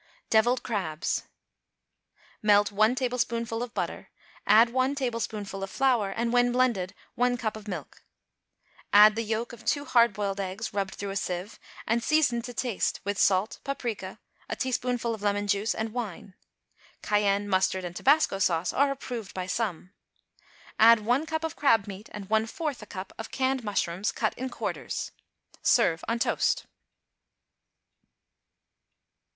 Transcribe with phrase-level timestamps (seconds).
[0.31, 1.27] =Devilled Crabs.=
[2.41, 4.09] Melt one tablespoonful of butter,
[4.47, 8.01] add one tablespoonful of flour, and, when blended, one cup of milk.
[8.91, 12.51] Add the yolks of two hard boiled eggs rubbed through a sieve, and season to
[12.51, 14.17] taste with salt, paprica,
[14.49, 16.33] a teaspoonful of lemon juice and wine;
[17.03, 19.91] cayenne, mustard and tobasco sauce are approved by some.
[20.79, 24.33] Add one cup of crab meat and one fourth a cup of canned mushrooms cut
[24.33, 25.11] in quarters.
[25.61, 26.65] Serve on toast.